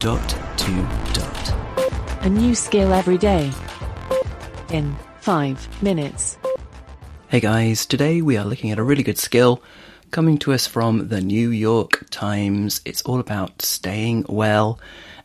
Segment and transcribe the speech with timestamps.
[0.00, 0.72] dot to
[1.12, 1.54] dot.
[2.22, 3.52] A new skill every day.
[4.70, 6.38] In 5 minutes.
[7.28, 9.62] Hey guys, today we are looking at a really good skill
[10.10, 12.80] coming to us from the New York Times.
[12.86, 14.80] It's all about staying well,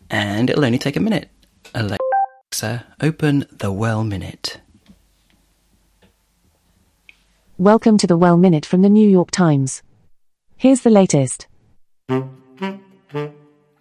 [0.09, 1.30] and it'll only take a minute.
[1.73, 4.60] Alexa, open the Well Minute.
[7.57, 9.84] Welcome to the Well Minute from the New York Times.
[10.57, 11.48] Here's the latest.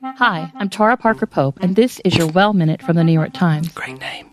[0.04, 3.32] Hi, I'm Tara Parker Pope, and this is your Well Minute from the New York
[3.32, 3.68] Times.
[3.68, 4.30] Great name.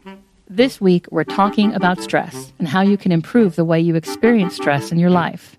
[0.49, 4.53] This week, we're talking about stress and how you can improve the way you experience
[4.53, 5.55] stress in your life.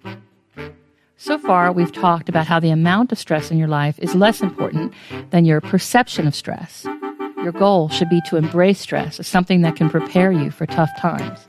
[1.17, 4.43] So far, we've talked about how the amount of stress in your life is less
[4.43, 4.93] important
[5.31, 6.85] than your perception of stress.
[7.39, 10.91] Your goal should be to embrace stress as something that can prepare you for tough
[11.01, 11.49] times.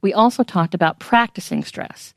[0.00, 2.14] We also talked about practicing stress.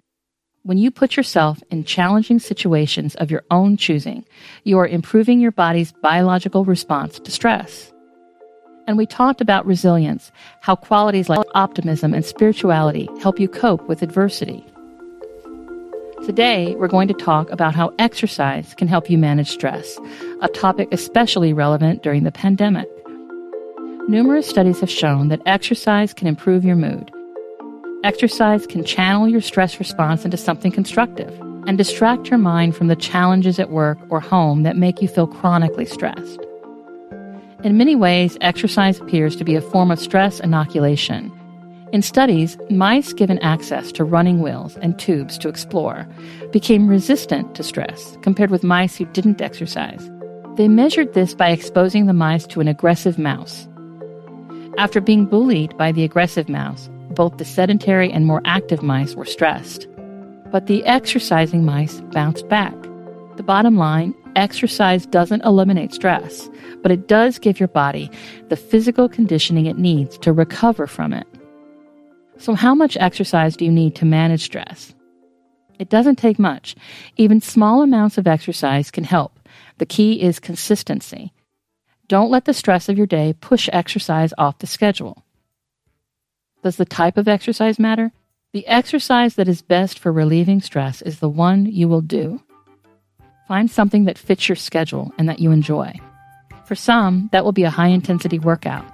[0.63, 4.23] When you put yourself in challenging situations of your own choosing,
[4.63, 7.91] you are improving your body's biological response to stress.
[8.85, 14.03] And we talked about resilience, how qualities like optimism and spirituality help you cope with
[14.03, 14.63] adversity.
[16.27, 19.97] Today, we're going to talk about how exercise can help you manage stress,
[20.43, 22.87] a topic especially relevant during the pandemic.
[24.07, 27.11] Numerous studies have shown that exercise can improve your mood.
[28.03, 31.29] Exercise can channel your stress response into something constructive
[31.67, 35.27] and distract your mind from the challenges at work or home that make you feel
[35.27, 36.39] chronically stressed.
[37.63, 41.31] In many ways, exercise appears to be a form of stress inoculation.
[41.93, 46.07] In studies, mice given access to running wheels and tubes to explore
[46.51, 50.09] became resistant to stress compared with mice who didn't exercise.
[50.55, 53.67] They measured this by exposing the mice to an aggressive mouse.
[54.79, 59.25] After being bullied by the aggressive mouse, both the sedentary and more active mice were
[59.25, 59.87] stressed.
[60.51, 62.75] But the exercising mice bounced back.
[63.37, 66.49] The bottom line exercise doesn't eliminate stress,
[66.81, 68.09] but it does give your body
[68.49, 71.27] the physical conditioning it needs to recover from it.
[72.37, 74.93] So, how much exercise do you need to manage stress?
[75.79, 76.75] It doesn't take much.
[77.17, 79.39] Even small amounts of exercise can help.
[79.77, 81.33] The key is consistency.
[82.07, 85.23] Don't let the stress of your day push exercise off the schedule.
[86.63, 88.11] Does the type of exercise matter?
[88.53, 92.41] The exercise that is best for relieving stress is the one you will do.
[93.47, 95.93] Find something that fits your schedule and that you enjoy.
[96.65, 98.85] For some, that will be a high intensity workout.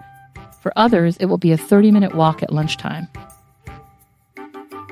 [0.61, 3.07] For others, it will be a 30 minute walk at lunchtime.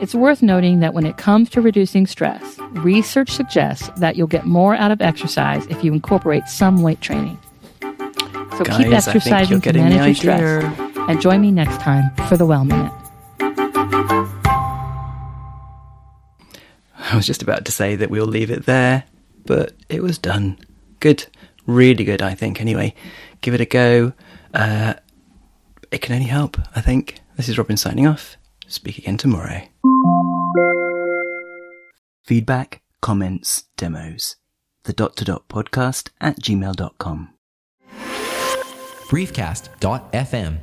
[0.01, 4.45] It's worth noting that when it comes to reducing stress, research suggests that you'll get
[4.45, 7.39] more out of exercise if you incorporate some weight training.
[8.57, 10.84] So Guys, keep exercising to manage your stress.
[11.07, 12.91] And join me next time for the Well Minute.
[16.97, 19.03] I was just about to say that we'll leave it there,
[19.45, 20.57] but it was done.
[20.99, 21.27] Good.
[21.67, 22.95] Really good, I think, anyway.
[23.41, 24.13] Give it a go.
[24.53, 24.95] Uh,
[25.91, 27.19] it can only help, I think.
[27.37, 28.37] This is Robin signing off.
[28.67, 29.61] Speak again tomorrow.
[32.25, 34.37] Feedback, comments, demos.
[34.83, 37.29] The dot to dot podcast at gmail.com.
[39.09, 40.57] briefcast.fm